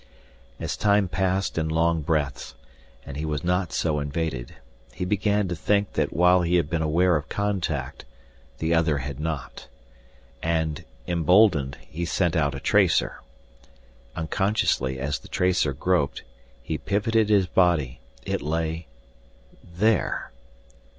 As 0.59 0.75
time 0.75 1.07
passed 1.07 1.59
in 1.59 1.69
long 1.69 2.01
breaths, 2.01 2.55
and 3.05 3.17
he 3.17 3.23
was 3.23 3.43
not 3.43 3.71
so 3.71 3.99
invaded, 3.99 4.55
he 4.93 5.05
began 5.05 5.47
to 5.47 5.55
think 5.55 5.93
that 5.93 6.11
while 6.11 6.41
he 6.41 6.55
had 6.55 6.71
been 6.71 6.81
aware 6.81 7.15
of 7.15 7.29
contact, 7.29 8.03
the 8.57 8.73
other 8.73 8.97
had 8.97 9.19
not. 9.19 9.67
And, 10.41 10.85
emboldened, 11.05 11.77
he 11.87 12.03
sent 12.05 12.35
out 12.35 12.55
a 12.55 12.59
tracer. 12.59 13.21
Unconsciously, 14.15 14.97
as 14.97 15.19
the 15.19 15.27
tracer 15.27 15.71
groped, 15.71 16.23
he 16.63 16.79
pivoted 16.79 17.29
his 17.29 17.45
body. 17.45 17.99
It 18.25 18.41
lay 18.41 18.87
there! 19.63 20.31